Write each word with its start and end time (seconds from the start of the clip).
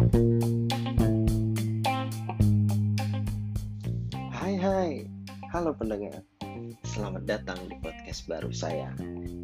Hai 0.00 0.08
hai, 4.56 5.04
halo 5.52 5.76
pendengar. 5.76 6.24
Selamat 6.88 7.28
datang 7.28 7.60
di 7.68 7.76
podcast 7.84 8.24
baru 8.24 8.48
saya 8.48 8.96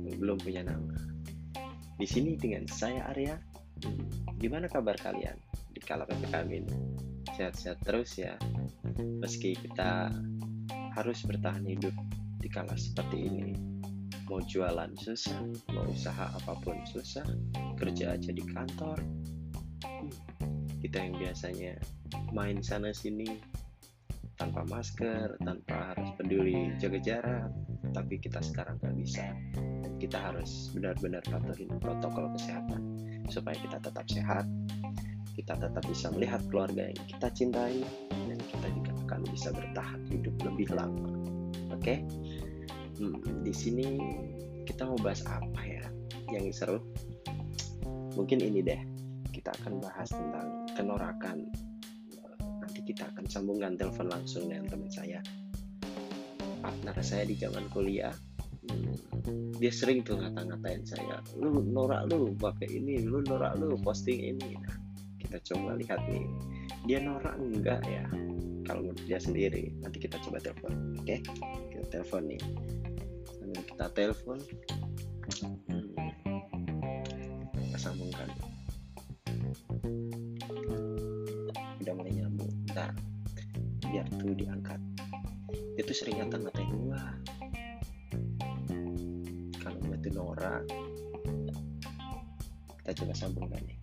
yang 0.08 0.16
belum 0.16 0.40
punya 0.40 0.64
nama. 0.64 0.96
Di 2.00 2.08
sini 2.08 2.40
dengan 2.40 2.64
saya 2.72 3.04
Arya. 3.12 3.36
Gimana 4.40 4.72
kabar 4.72 4.96
kalian 4.96 5.36
di 5.76 5.80
kala 5.84 6.08
ppkm 6.08 6.48
ini? 6.48 6.72
Sehat-sehat 7.36 7.84
terus 7.84 8.16
ya. 8.16 8.40
Meski 8.96 9.60
kita 9.60 10.08
harus 10.96 11.20
bertahan 11.28 11.68
hidup 11.68 11.92
di 12.40 12.48
kala 12.48 12.72
seperti 12.80 13.28
ini. 13.28 13.52
Mau 14.24 14.40
jualan 14.40 14.96
susah, 14.96 15.36
mau 15.76 15.84
usaha 15.92 16.32
apa 16.32 16.56
pun 16.64 16.80
susah, 16.88 17.28
kerja 17.76 18.16
aja 18.16 18.32
di 18.32 18.40
kantor. 18.40 19.04
Kita 20.86 21.02
yang 21.02 21.18
biasanya 21.18 21.72
main 22.30 22.62
sana 22.62 22.94
sini 22.94 23.42
tanpa 24.38 24.62
masker, 24.70 25.34
tanpa 25.42 25.90
harus 25.90 26.14
peduli 26.14 26.70
jaga 26.78 27.02
jarak, 27.02 27.50
tapi 27.90 28.22
kita 28.22 28.38
sekarang 28.38 28.78
nggak 28.78 28.94
bisa. 29.02 29.34
Kita 29.98 30.30
harus 30.30 30.70
benar-benar 30.78 31.26
patuhin 31.26 31.74
protokol 31.82 32.30
kesehatan 32.38 33.02
supaya 33.26 33.58
kita 33.58 33.82
tetap 33.82 34.06
sehat, 34.06 34.46
kita 35.34 35.58
tetap 35.58 35.82
bisa 35.90 36.06
melihat 36.14 36.38
keluarga 36.46 36.86
yang 36.86 37.02
kita 37.10 37.34
cintai, 37.34 37.82
dan 38.30 38.38
kita 38.38 38.66
juga 38.70 38.90
akan 39.10 39.20
bisa 39.34 39.50
bertahan 39.50 40.00
hidup 40.06 40.38
lebih 40.46 40.70
lama. 40.70 41.10
Oke? 41.74 42.06
Hmm, 43.02 43.42
di 43.42 43.50
sini 43.50 43.98
kita 44.62 44.86
mau 44.86 45.02
bahas 45.02 45.26
apa 45.26 45.66
ya 45.66 45.82
yang 46.30 46.46
seru? 46.54 46.78
Mungkin 48.14 48.38
ini 48.38 48.62
deh, 48.62 48.80
kita 49.34 49.50
akan 49.62 49.78
bahas 49.78 50.08
tentang 50.08 50.65
kenorakan. 50.76 51.48
Nanti 52.60 52.80
kita 52.84 53.08
akan 53.08 53.24
sambungkan 53.24 53.80
telepon 53.80 54.12
langsung 54.12 54.52
dengan 54.52 54.68
teman 54.68 54.92
saya. 54.92 55.20
Partner 56.60 56.96
saya 57.00 57.24
di 57.24 57.34
zaman 57.40 57.64
kuliah. 57.72 58.12
Hmm, 58.66 58.92
dia 59.56 59.72
sering 59.72 60.02
tuh 60.02 60.18
ngata-ngatain 60.18 60.82
saya 60.82 61.22
lu 61.38 61.62
norak 61.62 62.10
lu 62.10 62.34
pakai 62.34 62.66
ini 62.66 63.00
lu 63.06 63.24
norak 63.24 63.56
lu 63.56 63.78
posting 63.80 64.36
ini. 64.36 64.58
Nah, 64.60 64.76
kita 65.16 65.40
coba 65.54 65.78
lihat 65.80 66.02
nih. 66.10 66.26
Dia 66.84 66.98
norak 67.00 67.38
enggak 67.38 67.80
ya? 67.86 68.04
Kalau 68.66 68.82
menurut 68.82 69.02
dia 69.06 69.22
sendiri 69.22 69.70
nanti 69.80 70.02
kita 70.02 70.18
coba 70.20 70.42
telepon 70.42 70.98
oke? 70.98 71.16
Kita 71.72 71.84
telepon 71.88 72.22
nih. 72.26 72.42
Sambil 73.38 73.62
kita 73.62 73.86
telepon 73.94 74.38
tuh 84.26 84.36
diangkat. 84.36 84.80
Dia 85.78 85.82
tuh 85.86 85.96
sering 85.96 86.18
ngata-ngatain 86.18 86.70
gua. 86.74 87.02
Kalau 89.62 89.78
gua 89.86 89.96
tuh 90.02 90.12
norak 90.14 90.62
kita 92.86 93.02
coba 93.02 93.14
sambungkan 93.18 93.62
nih 93.66 93.78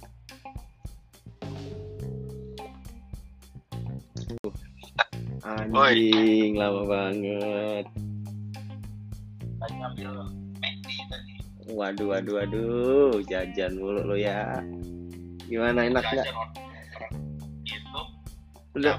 Uh, 5.43 5.67
anjing 5.75 6.55
lama 6.55 6.87
banget. 6.87 7.83
Lagi 9.59 9.75
ngambil 9.75 10.23
tadi. 11.11 11.33
Waduh 11.67 12.07
waduh 12.15 12.33
waduh 12.39 13.19
jajan 13.27 13.75
mulu 13.75 14.07
lo 14.07 14.15
ya. 14.15 14.63
Gimana 15.51 15.91
enak 15.91 15.99
nggak? 15.99 16.31
itu 17.67 17.99
udah 18.79 18.95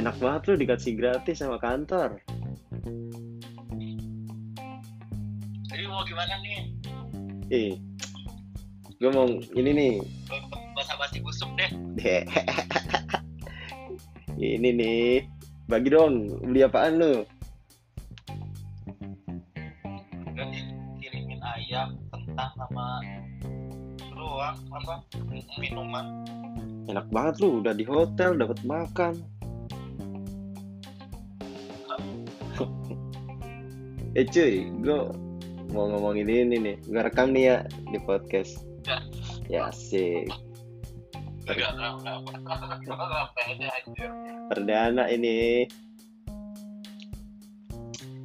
enak 0.00 0.16
banget 0.16 0.42
lu 0.48 0.54
dikasih 0.64 0.96
gratis 0.96 1.44
sama 1.44 1.60
kantor. 1.60 2.16
Jadi 5.68 5.84
mau 5.84 6.00
gimana 6.08 6.40
nih? 6.40 6.72
Eh 7.52 7.70
gue 8.96 9.10
mau 9.12 9.28
ini 9.52 9.70
nih. 9.76 9.94
Bahasa 10.72 10.96
basi 10.96 11.20
busuk 11.20 11.52
deh. 11.60 11.68
Ini 14.40 14.72
nih 14.72 15.28
bagi 15.68 15.92
dong 15.92 16.40
beli 16.48 16.64
apaan 16.64 16.96
lu? 16.96 17.28
Udah 20.32 20.46
dikirimin 20.48 21.44
ayam 21.44 22.00
kentang 22.08 22.52
sama 22.56 23.04
doang 24.16 24.56
apa? 24.72 25.04
Minuman. 25.60 26.24
Enak 26.88 27.04
banget 27.12 27.44
lu 27.44 27.60
udah 27.60 27.76
di 27.76 27.84
hotel 27.84 28.40
dapat 28.40 28.64
makan 28.64 29.20
eh 34.18 34.26
cuy 34.26 34.66
gue 34.82 34.98
mau 35.70 35.86
ngomongin 35.90 36.26
ini 36.26 36.56
nih. 36.58 36.76
Gue 36.86 37.02
rekam 37.02 37.30
nih 37.30 37.44
ya 37.46 37.56
di 37.90 37.98
podcast. 38.02 38.66
Ya. 39.46 39.70
Sih 39.74 40.26
pede 41.50 41.66
aja 43.66 44.06
perdana 44.46 45.10
ini. 45.10 45.66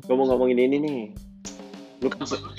Gue 0.06 0.14
mau 0.14 0.30
ngomongin 0.30 0.62
ini 0.62 0.78
nih. 0.78 1.10
Lu 2.06 2.14
kan 2.14 2.22
oh 2.22 2.54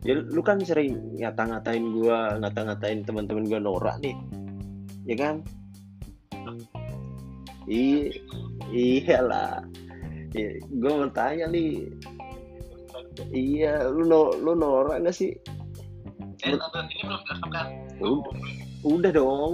ya 0.00 0.16
lu 0.16 0.40
kan 0.40 0.56
sering 0.64 0.96
ngata-ngatain 1.20 1.92
gua 1.92 2.40
ngata-ngatain 2.40 3.04
teman-teman 3.04 3.44
gua 3.44 3.60
norak 3.60 4.00
nih. 4.00 4.16
Ya 5.04 5.20
kan 5.20 5.44
iya 7.70 8.10
iyalah. 8.74 9.62
Ya, 10.34 10.58
gua 10.82 11.06
mau 11.06 11.10
tanya 11.14 11.46
nih. 11.50 11.86
Iya 13.30 13.86
lu 13.90 14.06
no, 14.06 14.34
lu 14.38 14.58
norak 14.58 15.02
gak 15.06 15.14
sih? 15.14 15.34
Eh 16.40 16.50
ini 16.50 16.56
belum 16.56 16.86
direkam 16.88 17.36
Udah. 17.46 17.66
udah 18.86 19.12
dong. 19.12 19.52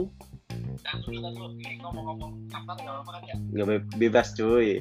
Kasar 0.86 2.76
gak 2.78 3.02
kan 3.04 3.22
ya? 3.26 3.64
Be- 3.64 3.88
bebas 4.00 4.32
cuy. 4.36 4.80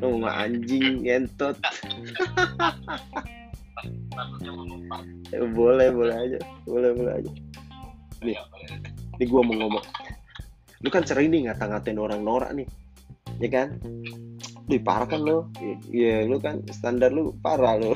Lu 0.00 0.20
mau 0.20 0.30
anjing 0.30 1.04
ngentot. 1.04 1.56
Boleh 5.52 5.88
boleh 5.90 6.14
aja. 6.14 6.38
Boleh 6.64 6.90
boleh 6.94 7.12
aja. 7.18 7.30
Nih. 8.22 8.38
ya 8.38 8.42
boleh. 8.48 8.68
Ini 9.18 9.24
gua 9.30 9.42
mau 9.42 9.54
ngomong 9.58 9.84
lu 10.84 10.88
kan 10.92 11.00
sering 11.08 11.32
nih 11.32 11.48
ngata-ngatain 11.48 11.96
orang 11.96 12.20
norak 12.20 12.52
nih 12.52 12.68
ya 13.40 13.48
kan? 13.50 13.68
Wih, 14.68 14.80
parah 14.80 15.08
kan 15.08 15.20
lu? 15.20 15.44
Iya, 15.92 16.24
lu 16.24 16.40
kan 16.40 16.64
standar 16.72 17.12
lu 17.12 17.36
parah 17.40 17.76
lu. 17.76 17.92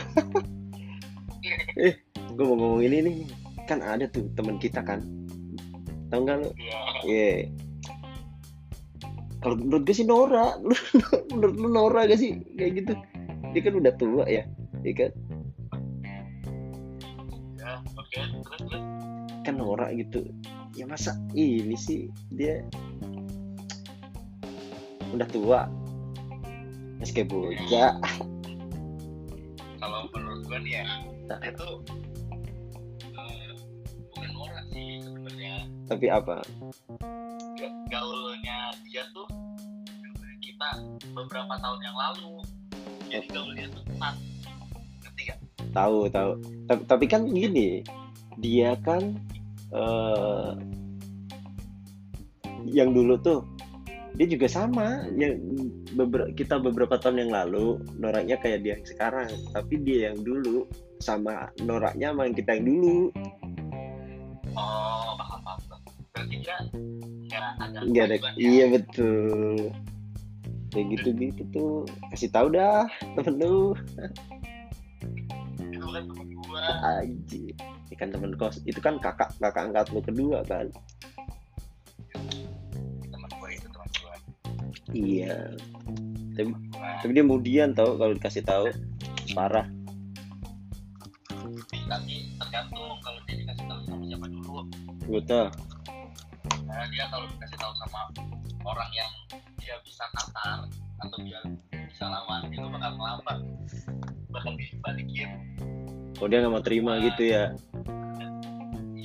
Eh 1.78 1.94
gue 2.34 2.44
mau 2.44 2.56
ngomong 2.58 2.82
ini 2.84 2.98
nih. 3.04 3.16
Kan 3.68 3.84
ada 3.84 4.08
tuh 4.08 4.28
teman 4.36 4.60
kita 4.60 4.84
kan. 4.84 5.04
Tau 6.08 6.24
nggak 6.24 6.36
lu? 6.44 6.48
Iya. 6.56 6.80
iya. 7.04 7.30
Kalau 9.38 9.54
menurut 9.54 9.82
gue 9.86 9.94
sih 9.94 10.08
Nora 10.08 10.58
lu 10.58 10.74
menurut 11.32 11.56
lu 11.56 11.68
Nora 11.70 12.08
gak 12.08 12.20
sih? 12.20 12.36
Kayak 12.58 12.84
gitu. 12.84 12.92
Dia 13.54 13.60
kan 13.64 13.74
udah 13.78 13.92
tua 13.96 14.24
ya 14.28 14.44
ya 14.82 14.92
kan? 14.96 15.12
Ya 17.60 17.72
terus 18.56 18.74
kan 19.44 19.54
Nora 19.56 19.88
gitu 19.94 20.24
ya 20.78 20.86
masa 20.86 21.18
ini 21.34 21.74
sih 21.74 22.06
dia 22.30 22.62
udah 25.10 25.26
tua. 25.26 25.60
Masih 27.02 27.14
kayak 27.22 27.28
bocah 27.34 27.94
kalau 29.78 30.06
menurut 30.14 30.42
gua 30.46 30.58
nih 30.62 30.82
ya 30.82 30.86
Nah. 31.28 31.38
itu 31.44 31.68
eh, 33.12 33.52
bukan 34.16 34.32
orang 34.32 34.66
sih 34.72 34.88
sebenarnya. 35.04 35.54
Tapi 35.84 36.06
apa? 36.08 36.40
Ga- 37.58 37.78
gaulnya 37.92 38.72
dia 38.88 39.04
tuh 39.12 39.28
kita 40.40 40.68
beberapa 41.12 41.54
tahun 41.60 41.80
yang 41.84 41.96
lalu. 42.00 42.32
Jadi 43.12 43.26
gaulnya 43.28 43.64
tuh 43.76 43.82
tepat. 43.92 44.14
Ngerti 45.04 45.22
gak? 45.28 45.38
tahu 45.76 45.98
tahu. 46.08 46.30
Tapi, 46.64 46.82
tapi 46.88 47.04
kan 47.04 47.22
gini 47.28 47.84
dia 48.40 48.72
kan 48.80 49.20
eh 49.72 50.50
yang 52.68 52.92
dulu 52.92 53.16
tuh 53.20 53.40
dia 54.18 54.26
juga 54.26 54.50
sama. 54.50 55.06
Yang 55.14 55.38
beber- 55.94 56.34
kita 56.34 56.58
beberapa 56.58 56.98
tahun 56.98 57.28
yang 57.28 57.32
lalu 57.32 57.78
noraknya 58.02 58.36
kayak 58.42 58.66
dia 58.66 58.74
yang 58.74 58.84
sekarang. 58.84 59.30
Tapi 59.54 59.74
dia 59.86 60.10
yang 60.10 60.18
dulu 60.26 60.66
sama 60.98 61.46
noraknya 61.62 62.10
sama 62.10 62.26
yang 62.26 62.34
kita 62.34 62.58
yang 62.58 62.66
dulu. 62.66 62.98
Oh 64.58 65.14
paham 65.14 65.40
paham 65.46 65.58
berarti 66.10 66.36
dia 66.42 66.58
nggak 67.78 68.04
ada 68.10 68.16
ya? 68.18 68.30
iya 68.34 68.64
betul. 68.74 69.70
Kayak 70.74 70.86
gitu 70.98 71.08
gitu 71.14 71.42
tuh. 71.54 71.76
Kasih 72.10 72.30
tahu 72.34 72.50
dah 72.50 72.90
temen 73.14 73.38
lu. 73.38 73.78
Itu 75.62 75.86
kan 75.94 76.02
temen 76.10 76.28
gua 76.42 76.66
kan 77.98 78.14
temen 78.14 78.30
kos, 78.38 78.62
itu 78.62 78.78
kan 78.78 78.94
kakak 79.02 79.34
kakak 79.42 79.68
angkat 79.68 79.86
lu 79.90 79.98
kedua 79.98 80.46
kan? 80.46 80.70
teman 83.10 83.30
gua 83.34 83.48
itu 83.50 83.66
teman 83.66 83.88
gua 83.98 84.14
Iya. 84.94 85.34
Tapi, 86.38 86.48
teman 86.54 86.62
gua 86.70 86.88
tapi 87.02 87.10
dia 87.10 87.22
kemudian 87.26 87.68
tau 87.74 87.98
kalau 87.98 88.14
dikasih 88.14 88.46
tahu 88.46 88.70
parah. 89.34 89.66
tapi 91.88 92.36
tergantung 92.36 93.00
kalau 93.00 93.18
dia 93.24 93.36
dikasih 93.42 93.64
tahu 93.64 93.80
sama 93.88 94.02
siapa 94.04 94.26
dulu 94.28 94.60
Gue 95.08 95.22
tau. 95.24 95.48
Nah, 96.68 96.84
dia 96.92 97.08
kalau 97.08 97.24
dikasih 97.32 97.56
tahu 97.56 97.72
sama 97.80 98.00
orang 98.60 98.90
yang 98.92 99.10
dia 99.56 99.74
bisa 99.80 100.04
kasar 100.12 100.68
atau 101.00 101.18
dia 101.24 101.40
bisa 101.72 102.04
lawan 102.04 102.44
itu 102.52 102.60
bakal 102.68 102.92
melambat 103.00 103.38
bakal 104.28 104.52
dibalikin 104.54 105.30
Oh 106.18 106.26
dia 106.26 106.42
nggak 106.42 106.50
mau 106.50 106.62
terima 106.62 106.98
gitu 106.98 107.30
ya? 107.30 107.54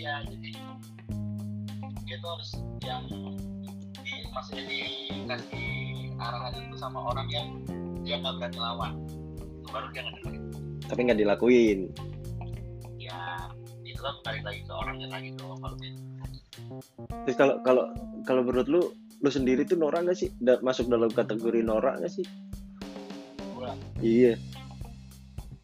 Iya 0.04 0.20
jadi 0.28 0.52
dia 2.04 2.16
tuh 2.20 2.30
harus 2.36 2.50
yang 2.84 3.08
di, 4.04 4.16
maksudnya 4.36 4.64
dikasih 4.68 5.68
arahan 6.20 6.54
itu 6.60 6.76
sama 6.76 7.00
orang 7.08 7.28
yang 7.32 7.48
dia 8.04 8.20
nggak 8.20 8.36
berani 8.36 8.60
lawan 8.60 8.92
itu 9.64 9.68
baru 9.72 9.88
dia 9.96 10.02
ngedengerin 10.04 10.44
Tapi 10.84 11.00
nggak 11.08 11.20
dilakuin. 11.24 11.80
ya 13.00 13.48
itu 13.88 14.00
kan 14.04 14.16
balik 14.28 14.44
lagi 14.44 14.60
ke 14.68 14.74
orangnya 14.76 15.08
lagi 15.08 15.32
tuh 15.40 15.56
kalau 15.56 15.76
dia 15.80 15.96
Terus 17.24 17.36
kalau 17.40 17.56
kalau 17.64 17.84
kalau 18.28 18.42
menurut 18.44 18.68
lu 18.68 18.82
lu 19.24 19.30
sendiri 19.32 19.64
tuh 19.64 19.80
norak 19.80 20.04
gak 20.04 20.20
sih? 20.20 20.28
Da- 20.44 20.60
masuk 20.60 20.92
dalam 20.92 21.08
kategori 21.08 21.64
norak 21.64 22.04
gak 22.04 22.12
sih? 22.12 22.28
gua 23.56 23.72
Iya. 24.04 24.36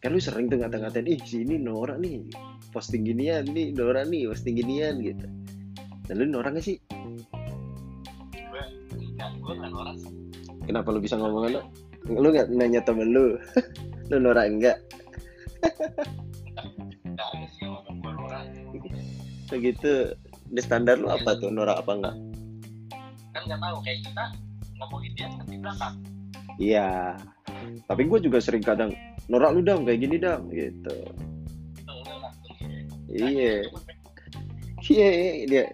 Kan 0.00 0.16
lu 0.16 0.20
sering 0.20 0.48
tuh 0.48 0.56
ngata-ngatain, 0.56 1.04
ih 1.04 1.20
si 1.28 1.44
ini 1.44 1.60
norak 1.60 2.00
nih. 2.00 2.24
Posting 2.70 3.02
ginian 3.02 3.46
nih, 3.50 3.74
norak 3.74 4.06
nih, 4.06 4.30
posting 4.30 4.54
ginian 4.58 5.02
gitu. 5.02 5.26
Dan 6.06 6.14
lu 6.22 6.38
gak 6.54 6.62
sih? 6.62 6.78
nggak 9.20 9.96
Kenapa 10.66 10.88
lu 10.94 10.98
bisa 11.02 11.18
ngomong 11.18 11.50
lu? 11.50 11.60
Lu 12.08 12.28
gak 12.30 12.48
nanya 12.50 12.80
temen 12.82 13.10
lu? 13.10 13.34
lu 14.10 14.16
norak 14.22 14.46
enggak? 14.46 14.78
nggak 17.04 17.26
Begitu. 19.50 20.14
Di 20.50 20.60
standar 20.62 20.98
lu 20.98 21.10
apa 21.10 21.38
tuh 21.38 21.50
norak 21.50 21.82
apa 21.82 21.92
enggak? 21.94 22.16
kan 23.30 23.42
nggak 23.46 23.60
tahu 23.62 23.76
kayak 23.86 24.00
kita 24.02 24.24
ngomongin 24.78 25.12
dia 25.14 25.26
kan 25.30 25.46
di 25.46 25.56
belakang 25.62 25.94
Iya. 26.60 27.16
Tapi 27.88 28.02
gue 28.04 28.18
juga 28.20 28.36
sering 28.42 28.60
kadang 28.60 28.92
norak 29.32 29.56
lu 29.56 29.64
dong 29.64 29.88
kayak 29.88 30.04
gini 30.04 30.20
dong 30.20 30.52
gitu. 30.52 30.92
Iya. 33.10 33.66
Iya, 34.80 35.08
iya, 35.10 35.32
dia 35.46 35.64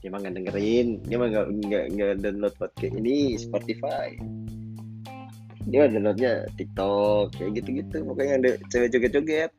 dia 0.00 0.08
mah 0.08 0.18
nggak 0.18 0.34
dengerin, 0.36 0.88
dia 1.02 1.16
mah 1.16 1.28
nggak 1.28 1.46
nggak 1.62 1.84
nggak 1.92 2.12
download 2.20 2.54
podcast 2.56 2.94
ini 2.94 3.34
Spotify. 3.36 4.14
Dia 5.66 5.76
mah 5.82 5.90
downloadnya 5.90 6.32
TikTok 6.54 7.34
kayak 7.34 7.50
gitu-gitu, 7.54 7.96
pokoknya 8.02 8.34
ada 8.38 8.50
cewek 8.68 8.88
joget-joget. 8.90 9.50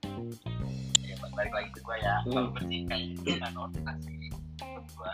ya 1.00 1.16
balik 1.32 1.54
lagi 1.54 1.70
ke 1.70 1.80
gue 1.80 1.98
ya 1.98 2.16
Hmm. 2.24 2.34
kalau 2.50 2.66
sih 2.66 2.80
kayak 2.84 3.04
gitu 3.14 3.30
notifikasi 3.38 4.12
menurut 4.58 4.88
gue 4.90 5.12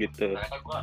Gitu. 0.00 0.26
karena 0.32 0.48
kan 0.48 0.60
gue 0.60 0.80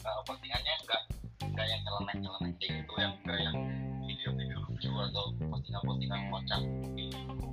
uh, 0.00 0.20
postingannya 0.24 0.74
nggak 0.80 1.02
nggak 1.50 1.66
yang 1.66 1.80
nyeleneh 1.82 2.16
nyeleneh 2.22 2.52
kayak 2.56 2.72
gitu 2.80 2.92
yang 2.96 3.12
nggak 3.20 3.38
yang 3.38 3.56
video-video 4.00 4.58
lucu 4.64 4.88
atau 4.88 5.24
postingan-postingan 5.44 6.20
kocak 6.30 6.60
gitu 6.96 7.48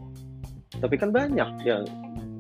Tapi 0.77 0.95
kan 0.95 1.09
banyak 1.09 1.50
yang 1.65 1.83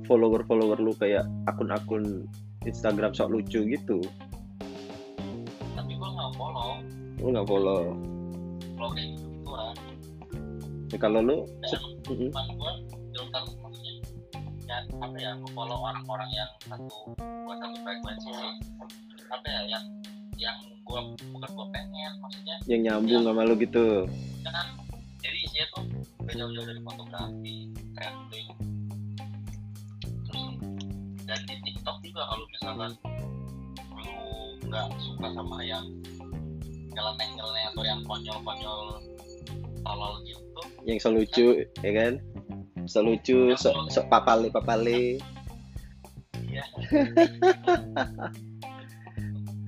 follower-follower 0.05 0.77
lu 0.77 0.93
kayak 0.95 1.25
akun-akun 1.45 2.23
Instagram 2.63 3.11
sok 3.11 3.31
lucu 3.31 3.63
gitu. 3.65 3.99
tapi 5.73 5.93
gue 5.93 6.09
nggak 6.09 6.31
follow 6.35 6.81
Lu 7.17 7.27
nggak 7.31 7.47
follow. 7.47 7.81
follow 8.75 8.89
kayak 8.91 9.07
gitu 9.13 9.25
gituan 9.31 9.75
Ya, 10.87 10.97
kalau 10.97 11.19
lu, 11.19 11.37
dan 11.59 11.83
Mm-mm. 12.07 12.29
emang 12.31 12.47
gue 12.55 12.71
filter 13.11 13.43
maksudnya 13.59 13.93
ya 14.63 14.77
apa 14.97 15.15
ya 15.17 15.31
gue 15.35 15.51
follow 15.51 15.77
orang-orang 15.77 16.29
yang 16.31 16.49
satu 16.63 16.87
buat 17.43 17.57
satu 17.59 17.77
frekuensi 17.83 18.29
sih 18.31 18.51
apa 19.27 19.45
ya 19.45 19.61
yang 19.67 19.83
yang 20.37 20.57
gue 20.81 20.99
bukan 21.29 21.49
gue 21.51 21.67
pengen 21.71 22.11
maksudnya 22.19 22.55
yang 22.65 22.81
nyambung 22.83 23.23
sama 23.23 23.41
lu 23.43 23.53
gitu. 23.55 24.07
kan 24.41 24.67
tuh 25.85 26.01
gak 26.25 26.35
jauh-jauh 26.37 26.67
dari 26.67 26.81
fotografi 26.81 27.55
traveling 27.93 28.49
terus 30.27 30.43
dan 31.27 31.39
di 31.43 31.55
TikTok 31.63 31.97
juga 32.03 32.21
kalau 32.31 32.45
misalkan 32.49 32.91
lu 33.97 34.15
nggak 34.67 34.87
suka 34.99 35.27
sama 35.35 35.57
yang 35.63 35.85
nyeleneh 36.95 37.27
nyeleneh 37.37 37.63
atau 37.73 37.83
yang 37.85 38.01
konyol-konyol 38.07 38.81
tolol 39.85 40.13
gitu 40.25 40.61
Yang 40.87 40.97
sok 41.03 41.13
lucu, 41.19 41.47
ya 41.83 41.91
kan? 41.93 42.13
Sok 42.87 43.03
lucu, 43.05 43.53
sok 43.59 43.91
sok 43.91 44.07
papale 44.07 44.47
papale. 44.47 45.19
ya 46.47 46.63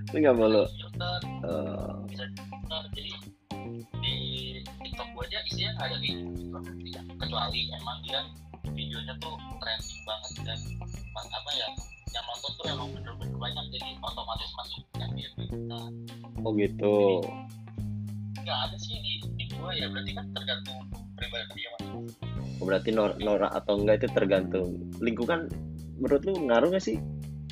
Lu 0.10 0.18
nggak 0.18 0.34
mau 0.34 0.48
lu. 0.48 0.64
filter 0.66 1.22
Eh, 1.46 1.94
bisa 2.10 2.26
isinya 5.50 5.70
nggak 5.74 5.88
ada 5.90 5.98
kayak 5.98 6.16
gitu 6.22 6.58
Tidak. 6.62 7.04
kecuali 7.18 7.60
emang 7.74 7.98
dia 8.06 8.20
videonya 8.70 9.14
tuh 9.18 9.34
trending 9.58 10.02
banget 10.06 10.32
dan 10.46 10.60
apa 11.20 11.50
ya 11.58 11.68
yang 12.14 12.26
nonton 12.26 12.52
tuh 12.54 12.66
emang 12.70 12.90
bener-bener 12.94 13.38
banyak 13.38 13.66
jadi 13.74 13.90
otomatis 14.06 14.50
masuk 14.54 14.82
yang 15.02 15.12
dia 15.18 15.30
nah, 15.66 15.90
oh 16.46 16.52
gitu. 16.54 16.98
nggak 18.46 18.60
ada 18.70 18.78
sih 18.78 18.94
di, 19.02 19.14
di 19.42 19.46
gue 19.50 19.72
ya 19.74 19.90
berarti 19.90 20.12
kan 20.14 20.26
tergantung 20.38 20.80
pribadi 21.18 21.52
dia 21.58 21.70
mas. 21.76 21.84
Oh, 22.60 22.66
berarti 22.68 22.90
nor 22.96 23.20
norak 23.20 23.52
atau 23.52 23.76
enggak 23.76 24.04
itu 24.04 24.08
tergantung 24.16 24.70
lingkungan. 25.04 25.52
Menurut 26.00 26.24
lu 26.24 26.48
ngaruh 26.48 26.72
gak 26.72 26.84
sih 26.84 26.96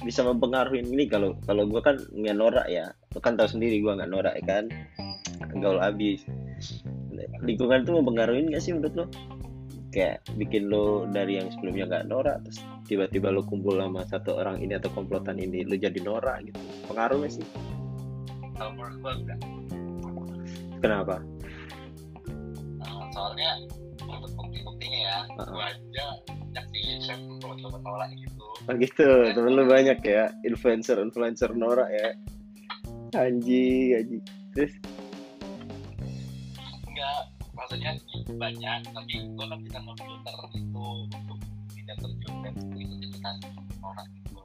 bisa 0.04 0.24
mempengaruhi 0.24 0.88
ini? 0.88 1.08
Kalau 1.08 1.36
kalau 1.44 1.68
gua 1.68 1.84
kan 1.84 2.00
nggak 2.16 2.36
norak 2.36 2.68
ya. 2.72 2.96
Lu 3.12 3.20
kan 3.20 3.36
tahu 3.36 3.48
sendiri 3.48 3.84
gua 3.84 4.00
nggak 4.00 4.12
norak 4.12 4.34
ya 4.40 4.44
kan? 4.48 4.66
Gaul 5.60 5.80
abis 5.84 6.24
lingkungan 7.44 7.86
tuh 7.86 8.00
mempengaruhi 8.02 8.50
nggak 8.50 8.62
sih 8.64 8.74
menurut 8.74 8.94
lu 8.94 9.06
kayak 9.92 10.22
bikin 10.36 10.70
lo 10.70 11.08
dari 11.10 11.40
yang 11.40 11.48
sebelumnya 11.50 11.88
nggak 11.88 12.06
norak 12.12 12.38
terus 12.44 12.60
tiba-tiba 12.88 13.34
lo 13.34 13.44
kumpul 13.44 13.76
sama 13.80 14.04
satu 14.08 14.40
orang 14.40 14.64
ini 14.64 14.80
atau 14.80 14.92
komplotan 14.96 15.38
ini 15.38 15.68
lo 15.68 15.76
jadi 15.76 16.00
norak 16.02 16.48
gitu. 16.48 16.60
Pengaruh 16.88 17.20
gak 17.24 17.34
sih? 17.36 17.46
Kalau 18.56 18.72
menurut 18.74 18.98
gue 19.04 19.12
enggak. 19.12 19.40
Kenapa? 20.80 21.16
Nah, 22.80 23.10
soalnya 23.12 23.50
untuk 24.08 24.32
bukti-buktinya 24.40 25.00
ya 25.04 25.18
Uh-uh. 25.36 25.52
gue 25.52 25.64
aja 25.68 26.06
nyaksiin 26.56 26.98
chef 27.04 27.20
coba 27.44 27.78
nolak 27.84 28.10
gitu. 28.16 28.46
Oh 28.68 28.74
gitu. 28.80 29.10
Temen 29.36 29.54
lu 29.54 29.64
banyak 29.68 30.00
ya 30.08 30.32
influencer 30.48 30.98
influencer 30.98 31.52
norak 31.54 31.92
ya. 31.92 32.16
Anjing 33.20 34.00
anjing. 34.00 34.24
Terus 34.56 34.74
maksudnya 37.68 38.00
banyak 38.40 38.80
tapi 38.96 39.14
gue 39.28 39.46
kan 39.52 39.60
bisa 39.60 39.80
memfilter 39.84 40.36
itu 40.56 40.86
untuk 41.04 41.38
tidak 41.76 41.96
terjun 42.00 42.36
dan 42.40 42.54
ikut-ikutan 42.80 43.36
orang 43.84 44.08
gitu. 44.24 44.40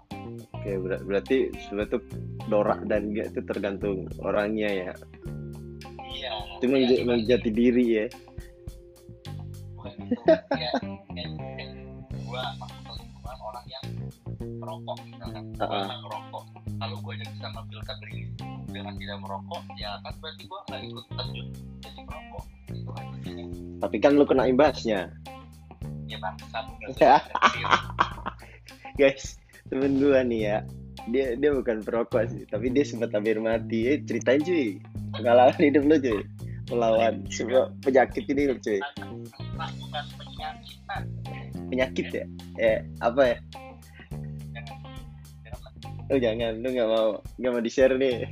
Oke, 0.50 0.70
ber- 0.82 1.04
berarti 1.06 1.36
sebenarnya 1.54 1.94
tuh 1.94 2.02
norak 2.50 2.82
dan 2.90 3.14
enggak 3.14 3.30
itu 3.30 3.40
tergantung 3.46 4.10
orangnya 4.26 4.70
ya. 4.74 4.92
iya. 6.10 6.34
Itu 6.58 6.66
ya, 6.66 6.98
memang 7.06 7.22
jati 7.30 7.50
diri 7.54 7.84
ya. 7.94 8.06
bukan 9.78 9.94
itu 10.02 10.14
ya 10.58 10.70
kayak 11.14 11.30
kayak 11.38 11.70
gue 12.10 12.42
masuk 12.58 12.80
ke 12.82 12.92
lingkungan 12.98 13.38
orang 13.38 13.66
yang 13.70 13.86
merokok 14.58 14.98
misalkan. 15.06 15.42
Merokok 15.62 16.44
kalau 16.58 16.96
gue 16.98 17.12
aja 17.22 17.26
bisa 17.30 17.46
memfilter 17.54 17.96
diri 18.02 18.22
dengan 18.66 18.94
tidak 18.98 19.18
merokok 19.22 19.62
ya 19.78 19.94
kan 20.02 20.14
berarti 20.18 20.42
gue 20.42 20.58
nggak 20.66 20.80
ikut 20.90 21.06
terjun 21.14 21.48
jadi 21.86 22.00
merokok 22.02 22.44
Tapi 23.82 23.96
kan 23.98 24.14
lu 24.14 24.22
kena 24.22 24.46
imbasnya. 24.46 25.10
ya 26.06 26.16
bangsat 26.20 26.64
nggak 26.78 26.88
Ya. 27.02 27.18
usah 27.18 27.20
Guys, 28.94 29.40
temen 29.66 29.98
gua 29.98 30.22
nih 30.22 30.40
ya. 30.46 30.56
Dia 31.10 31.34
dia 31.34 31.50
bukan 31.50 31.82
perokok 31.82 32.30
sih, 32.30 32.44
tapi 32.46 32.70
dia 32.70 32.84
sempat 32.86 33.10
hampir 33.10 33.40
mati. 33.42 33.90
Eh, 33.90 33.98
ceritain 34.06 34.38
cuy. 34.38 34.78
Pengalaman 35.10 35.58
hidup 35.58 35.82
lu 35.88 35.96
cuy. 35.98 36.20
Melawan 36.70 37.26
semua 37.26 37.72
penyakit 37.82 38.22
ini 38.30 38.52
lu 38.52 38.56
cuy. 38.60 38.78
Penyakit 41.72 42.06
ya? 42.12 42.24
Eh, 42.60 42.78
apa 43.00 43.34
ya? 43.34 43.36
Oh 46.12 46.20
jangan, 46.20 46.60
lu 46.60 46.68
nggak 46.70 46.88
mau 46.92 47.08
nggak 47.40 47.52
mau 47.56 47.62
di 47.64 47.72
share 47.72 47.96
nih. 47.96 48.28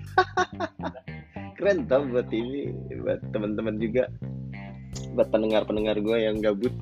Keren 1.56 1.88
tau 1.88 2.04
buat 2.04 2.28
ini, 2.28 2.72
buat 3.00 3.24
teman-teman 3.32 3.80
juga, 3.80 4.04
buat 5.14 5.28
pendengar-pendengar 5.30 5.98
gue 5.98 6.16
yang 6.20 6.38
gabut. 6.38 6.72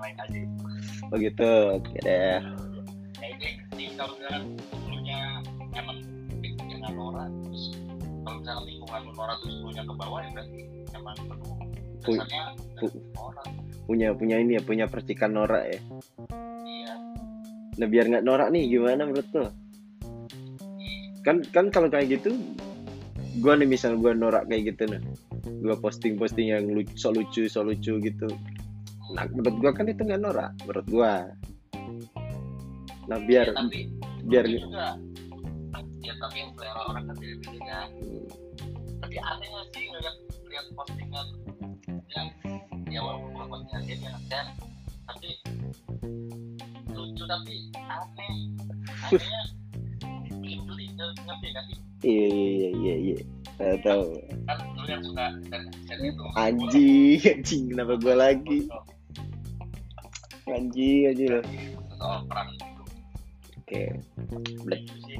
main 0.00 0.16
aja. 0.16 0.40
Oh 1.12 1.16
gitu 1.20 1.50
oke 1.76 1.96
deh. 2.02 2.40
Ya 3.20 3.26
ini 3.28 3.48
ini 3.76 3.84
kalau 3.94 4.16
misalkan 4.16 4.42
dulunya 4.72 5.20
emang 5.76 5.98
dengan 6.40 6.92
Nora 6.96 7.24
terus 7.44 7.76
kalau 8.24 8.36
misalkan 8.40 8.64
lingkungan 8.64 9.00
lu 9.04 9.12
Nora 9.12 9.34
terus 9.44 9.54
dulunya 9.60 9.82
ke 9.84 9.94
bawah 9.94 10.20
ya 10.24 10.30
berarti 10.32 10.60
emang 10.96 11.16
lu 11.28 11.36
Pu- 12.00 12.16
dasarnya 12.16 12.42
pu- 12.80 13.02
orang 13.20 13.48
punya 13.84 14.08
punya 14.16 14.36
ini 14.40 14.56
ya 14.56 14.62
punya 14.64 14.86
percikan 14.88 15.36
norak 15.36 15.66
ya. 15.68 15.80
Iya. 16.64 16.92
Nah 17.76 17.86
biar 17.90 18.04
nggak 18.08 18.24
norak 18.24 18.48
nih 18.54 18.72
gimana 18.72 19.04
menurut 19.04 19.28
lo? 19.36 19.46
Kan 21.20 21.44
kan 21.52 21.68
kalau 21.68 21.92
kayak 21.92 22.16
gitu 22.16 22.32
gua 23.44 23.52
nih 23.60 23.68
misal 23.68 24.00
gua 24.00 24.16
norak 24.16 24.48
kayak 24.48 24.72
gitu 24.72 24.88
nah 24.88 25.02
gua 25.60 25.76
posting 25.78 26.16
posting 26.16 26.52
yang 26.52 26.64
lucu 26.68 26.92
so 26.96 27.12
lucu 27.12 27.46
so 27.46 27.60
lucu 27.60 28.00
gitu. 28.00 28.28
Nah 29.14 29.24
menurut 29.30 29.56
gua 29.60 29.70
kan 29.76 29.86
itu 29.88 30.02
nggak 30.02 30.20
norak 30.20 30.50
menurut 30.64 30.86
gua. 30.88 31.14
Nah 33.08 33.18
biar 33.26 33.50
ya, 33.50 33.54
tapi 33.56 33.78
biar 34.24 34.44
juga 34.46 34.96
ya 36.00 36.16
tapi 36.16 36.36
yang 36.40 36.50
selera 36.56 36.80
orang 36.88 37.04
kan 37.12 37.16
beda-beda 37.20 37.60
ya 37.60 37.80
tapi 39.00 39.16
aneh 39.20 39.46
nggak 39.48 39.66
sih 39.72 39.84
ngeliat 39.88 40.16
lihat 40.48 40.66
postingan 40.76 41.26
yang 42.12 42.28
ya 42.88 43.00
walaupun 43.04 43.30
bukan 43.36 43.46
postingan 43.48 43.82
dia 43.84 43.96
yang 44.00 44.16
share 44.28 44.50
tapi 45.10 45.30
lucu 46.94 47.24
tapi 47.24 47.54
aneh. 47.76 48.34
Anehnya 49.08 49.42
geli 50.68 50.86
nge- 50.94 51.18
ngerti 51.24 51.46
gak 51.54 51.64
sih? 51.68 51.78
Iya 52.00 52.28
iya 52.32 52.68
iya 52.72 52.94
iya 52.96 53.16
saya 53.60 53.76
tahu. 53.84 54.04
Kan 54.48 54.58
suka 54.98 55.24
share 55.46 55.64
share 55.86 56.02
itu. 56.02 56.24
Anjing 56.34 57.20
anjing 57.22 57.62
kenapa 57.70 57.94
gua 58.02 58.14
lagi? 58.18 58.58
Anjing 60.50 61.00
anjing. 61.14 61.30
Lo 61.30 61.42
soal 61.94 62.20
perang 62.26 62.48
itu 62.50 62.82
oke. 63.54 63.82
Gitu 64.66 64.94
sih 65.06 65.18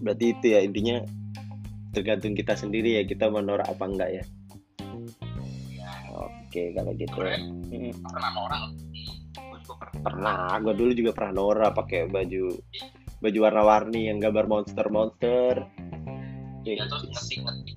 berarti 0.00 0.24
itu 0.32 0.46
ya 0.48 0.60
intinya 0.64 0.96
tergantung 1.92 2.32
kita 2.38 2.54
sendiri 2.56 2.96
ya 2.96 3.02
kita 3.04 3.28
mau 3.28 3.42
norak 3.42 3.66
apa 3.66 3.84
enggak 3.84 4.10
ya? 4.14 4.24
Ya 5.74 5.92
oke 6.14 6.62
kalau 6.78 6.92
gitu. 6.94 7.18
Pernah 7.18 8.30
gue 9.70 9.76
pernah 9.78 10.02
pernah 10.02 10.54
gue 10.62 10.74
dulu 10.74 10.92
juga 10.94 11.10
pernah 11.14 11.32
norak 11.42 11.72
pakai 11.78 12.06
baju 12.10 12.54
baju 13.20 13.38
warna-warni 13.38 14.08
yang 14.08 14.18
gambar 14.18 14.48
monster 14.48 14.86
monster 14.88 15.68
ya 16.64 16.84
terus 16.86 17.04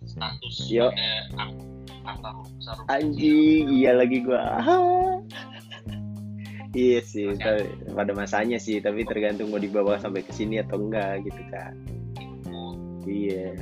status 0.08 0.56
Yo. 0.68 0.92
pakai 0.92 1.10
ang- 1.40 1.60
angka 2.04 2.30
huruf 2.36 2.52
besar 2.60 2.76
huruf 2.80 2.88
anjing 2.92 3.66
iya 3.72 3.92
lagi 3.96 4.18
gua. 4.24 4.44
Iya 6.74 7.06
sih 7.06 7.30
tapi, 7.38 7.70
pada 7.94 8.18
masanya 8.18 8.58
sih 8.58 8.82
tapi 8.82 9.06
tergantung 9.06 9.54
mau 9.54 9.62
dibawa 9.62 10.02
sampai 10.02 10.26
ke 10.26 10.34
sini 10.34 10.58
atau 10.58 10.82
enggak 10.82 11.22
gitu 11.22 11.38
kan 11.54 11.78
iya. 13.06 13.54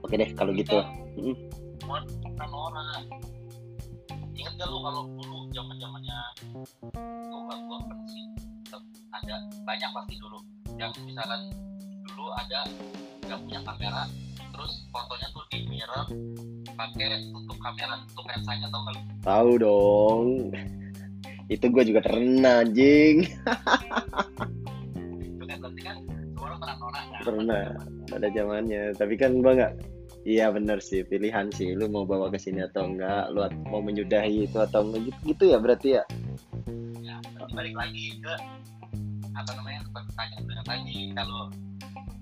Oke 0.00 0.14
deh 0.16 0.30
kalau 0.34 0.52
gitu. 0.56 0.80
Bukan 1.84 2.50
orang. 2.50 3.04
Ingat 4.34 4.52
gak 4.56 4.68
lu 4.72 4.78
kalau 4.80 5.02
dulu 5.06 5.38
zaman 5.52 5.76
zamannya 5.76 6.18
gua 7.30 7.56
gua 7.68 7.78
sih 8.08 8.24
ada 9.12 9.36
banyak 9.68 9.90
pasti 9.92 10.14
dulu. 10.16 10.38
Yang 10.80 10.92
misalkan 11.04 11.40
dulu 12.14 12.30
ada 12.34 12.60
nggak 13.26 13.38
punya 13.46 13.60
kamera 13.62 14.02
terus 14.50 14.72
fotonya 14.90 15.28
tuh 15.32 15.44
di 15.48 15.58
mirror 15.70 16.06
pakai 16.74 17.08
tutup 17.32 17.58
kamera 17.60 17.94
tutup 18.10 18.24
lensanya 18.28 18.66
tau 18.72 18.80
gak 18.88 18.92
lu? 18.96 19.02
Tahu 19.20 19.50
dong. 19.60 20.26
Itu 21.50 21.66
gue 21.68 21.82
juga 21.82 22.00
pernah 22.00 22.62
anjing. 22.62 23.26
Itu 25.20 25.44
kan 25.44 25.56
berarti 25.60 25.80
kan 25.82 25.96
semua 26.00 26.44
orang 26.46 26.58
pernah 26.62 26.76
norak 26.80 27.04
kan? 27.04 27.20
Pernah. 27.26 27.64
pada 28.10 28.26
zamannya. 28.34 28.82
Tapi 28.98 29.14
kan 29.14 29.38
gua 29.38 29.52
nggak 29.54 29.72
iya 30.26 30.50
bener 30.50 30.82
sih 30.82 31.06
pilihan 31.06 31.46
sih. 31.54 31.78
Lu 31.78 31.86
mau 31.86 32.02
bawa 32.02 32.28
ke 32.32 32.38
sini 32.42 32.66
atau 32.66 32.90
enggak 32.90 33.30
lu 33.30 33.46
mau 33.70 33.80
menyudahi 33.80 34.50
itu 34.50 34.58
atau 34.58 34.82
enggak 34.82 35.10
gitu, 35.10 35.18
gitu 35.30 35.44
ya 35.54 35.58
berarti 35.62 35.88
ya? 36.00 36.04
Ya 37.00 37.16
balik 37.54 37.74
lagi 37.78 38.18
ke 38.18 38.34
apa 39.40 39.56
namanya 39.56 39.80
pertanyaan 39.96 40.44
benar 40.44 40.66
lagi. 40.68 41.00
Kalau 41.16 41.48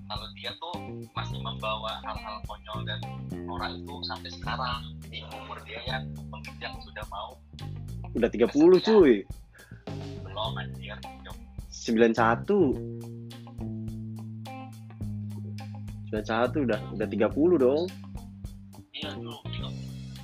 kalau 0.07 0.27
dia 0.39 0.51
tuh 0.57 0.73
masih 1.11 1.37
membawa 1.43 1.99
hal-hal 2.01 2.39
konyol 2.47 2.79
dan 2.87 2.99
orang 3.45 3.83
itu 3.83 3.93
sampai 4.07 4.31
sekarang. 4.31 4.81
Di 5.11 5.19
umur 5.35 5.59
dia 5.67 5.83
yang 5.83 6.07
menginjak 6.31 6.71
sudah 6.79 7.03
mau. 7.11 7.35
Udah 8.15 8.29
30 8.31 8.79
cuy. 8.79 9.27
Belum 10.23 10.53
anjir. 10.55 10.97
91 11.69 12.47
91 16.09 16.65
udah 16.65 16.79
udah 16.95 17.07
30 17.07 17.63
dong. 17.63 17.83
Iya 18.95 19.09
dulu 19.15 19.35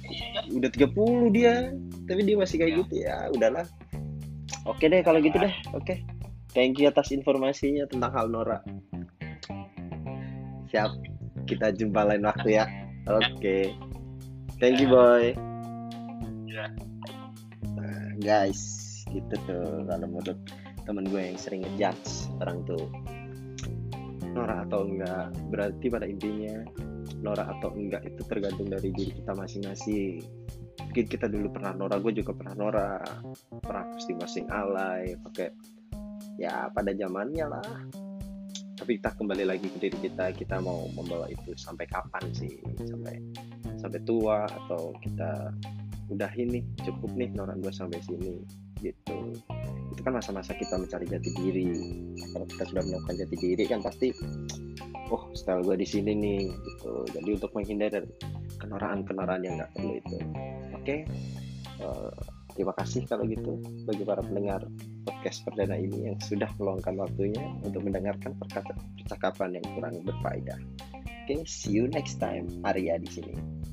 iya 0.10 0.42
udah 0.48 0.70
30 0.72 1.36
dia. 1.36 1.56
Tapi 2.06 2.22
dia 2.24 2.36
masih 2.40 2.56
kayak 2.62 2.72
Ya. 2.72 2.78
gitu 2.82 2.94
ya 3.04 3.18
udahlah. 3.36 3.66
Oke 4.66 4.90
deh 4.90 5.02
kalau 5.06 5.22
gitu 5.22 5.38
deh. 5.38 5.54
Oke 5.78 6.02
thank 6.56 6.80
you 6.80 6.88
atas 6.88 7.12
informasinya 7.12 7.84
tentang 7.92 8.12
hal 8.16 8.32
Nora 8.32 8.64
siap 10.76 10.92
kita 11.46 11.72
jumpa 11.72 12.04
lain 12.10 12.26
waktu 12.26 12.60
ya. 12.60 12.66
Oke. 13.08 13.72
Thank 14.58 14.82
you 14.82 14.90
boy. 14.90 15.32
Ya. 16.50 16.68
Nah, 17.78 18.12
guys 18.20 18.60
gitu 19.14 19.36
tuh 19.46 19.86
kalau 19.86 20.08
menurut 20.10 20.40
temen 20.84 21.06
gue 21.08 21.22
yang 21.22 21.40
sering 21.40 21.62
ngejudge 21.64 22.34
orang 22.42 22.66
tuh. 22.66 22.86
Nora 24.36 24.68
atau 24.68 24.84
enggak? 24.84 25.32
Berarti 25.48 25.86
pada 25.88 26.04
intinya 26.10 26.60
Nora 27.24 27.48
atau 27.56 27.72
enggak 27.72 28.04
itu 28.04 28.20
tergantung 28.28 28.68
dari 28.68 28.92
diri 28.92 29.16
kita 29.16 29.32
masing-masing. 29.32 30.20
Mungkin 30.92 31.06
kita 31.08 31.32
dulu 31.32 31.56
pernah 31.56 31.72
Nora 31.72 32.04
gue 32.04 32.12
juga 32.20 32.36
pernah 32.36 32.56
Nora. 32.58 33.00
Pernah 33.64 33.96
posting 33.96 34.18
posting 34.20 34.48
alay 34.52 35.16
pakai 35.24 35.56
ya 36.40 36.68
pada 36.72 36.92
zamannya 36.96 37.46
lah. 37.48 37.68
Tapi 38.76 39.00
kita 39.00 39.16
kembali 39.16 39.48
lagi 39.48 39.72
ke 39.72 39.78
diri 39.80 39.98
kita. 40.04 40.36
Kita 40.36 40.60
mau 40.60 40.92
membawa 40.92 41.32
itu 41.32 41.56
sampai 41.56 41.88
kapan 41.88 42.24
sih? 42.36 42.60
Sampai 42.84 43.24
sampai 43.80 44.00
tua 44.04 44.44
atau 44.44 44.92
kita 45.00 45.56
udah 46.12 46.32
ini 46.38 46.62
cukup 46.86 47.18
nih 47.18 47.34
Nora 47.34 47.56
gue 47.58 47.72
sampai 47.72 48.04
sini 48.04 48.44
gitu. 48.84 49.18
Itu 49.96 50.02
kan 50.04 50.20
masa-masa 50.20 50.52
kita 50.54 50.76
mencari 50.76 51.08
jati 51.08 51.30
diri. 51.40 51.72
Kalau 52.36 52.46
kita 52.52 52.64
sudah 52.68 52.84
menemukan 52.84 53.16
jati 53.16 53.36
diri 53.40 53.64
kan 53.66 53.80
pasti 53.80 54.12
oh 55.14 55.24
style 55.38 55.64
gue 55.64 55.80
di 55.80 55.88
sini 55.88 56.12
nih 56.12 56.42
gitu. 56.52 56.94
Jadi 57.16 57.30
untuk 57.32 57.52
menghindar 57.56 57.90
dari 57.96 58.12
kenoraan-kenoraan 58.60 59.42
yang 59.48 59.56
nggak 59.56 59.72
perlu 59.72 59.94
itu. 59.98 60.18
Oke? 60.76 60.96
Eh, 61.80 62.12
terima 62.56 62.74
kasih 62.76 63.04
kalau 63.08 63.24
gitu 63.28 63.60
bagi 63.88 64.04
para 64.04 64.24
pendengar 64.24 64.64
podcast 65.06 65.46
perdana 65.46 65.78
ini 65.78 66.10
yang 66.12 66.18
sudah 66.18 66.50
meluangkan 66.58 66.98
waktunya 66.98 67.46
untuk 67.62 67.86
mendengarkan 67.86 68.34
percakapan 68.98 69.62
yang 69.62 69.66
kurang 69.78 70.02
berfaedah. 70.02 70.60
Oke 71.26 71.46
see 71.46 71.78
you 71.78 71.86
next 71.86 72.18
time. 72.18 72.50
Arya 72.66 72.98
di 72.98 73.10
sini 73.10 73.66